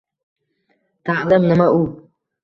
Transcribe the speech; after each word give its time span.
Ta’lim– 1.09 1.45
nima 1.51 1.67
u? 1.83 1.83